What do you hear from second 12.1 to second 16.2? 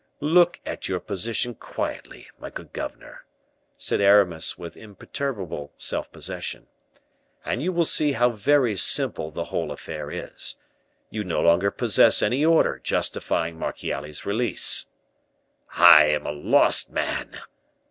any order justifying Marchiali's release." "I